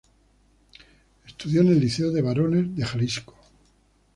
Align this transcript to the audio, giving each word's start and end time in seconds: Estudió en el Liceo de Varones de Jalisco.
Estudió 1.27 1.61
en 1.61 1.67
el 1.67 1.79
Liceo 1.79 2.09
de 2.11 2.23
Varones 2.23 2.75
de 2.75 2.83
Jalisco. 2.83 3.37